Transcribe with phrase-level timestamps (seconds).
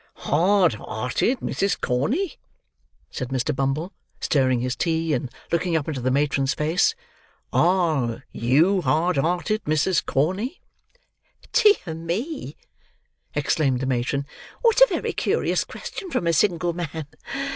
[0.25, 1.79] "Hard hearted, Mrs.
[1.79, 2.39] Corney?"
[3.11, 3.55] said Mr.
[3.55, 6.95] Bumble, stirring his tea, and looking up into the matron's face;
[7.53, 10.03] "are you hard hearted, Mrs.
[10.03, 10.59] Corney?"
[11.53, 12.57] "Dear me!"
[13.35, 14.25] exclaimed the matron,
[14.63, 17.05] "what a very curious question from a single man.